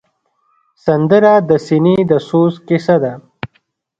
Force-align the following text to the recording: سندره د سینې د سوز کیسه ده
سندره 0.85 1.33
د 1.49 1.51
سینې 1.65 1.97
د 2.09 2.13
سوز 2.27 2.53
کیسه 2.67 2.95
ده 3.03 3.13